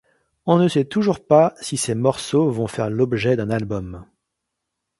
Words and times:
On 0.47 0.57
ne 0.57 0.67
sait 0.67 0.85
toujours 0.85 1.23
pas 1.23 1.53
si 1.61 1.77
ces 1.77 1.93
morceaux 1.93 2.49
vont 2.49 2.65
faire 2.65 2.89
l'objet 2.89 3.35
d'un 3.35 3.51
album. 3.51 4.03